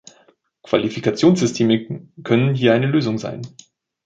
[0.63, 3.43] Qualifikationssysteme können hier eine Lösung sein.